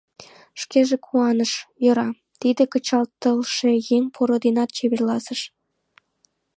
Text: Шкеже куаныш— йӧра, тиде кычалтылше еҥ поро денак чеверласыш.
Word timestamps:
Шкеже 0.61 0.97
куаныш— 1.05 1.53
йӧра, 1.83 2.09
тиде 2.39 2.63
кычалтылше 2.71 3.71
еҥ 3.95 4.03
поро 4.15 4.35
денак 4.43 4.69
чеверласыш. 4.77 5.41